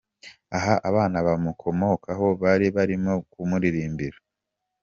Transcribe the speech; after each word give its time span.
Aha 0.57 0.73
abana 0.89 1.17
bamukomokaho 1.27 2.25
bari 2.41 2.67
barimo 2.75 3.13
kumuririmbira. 3.31 4.17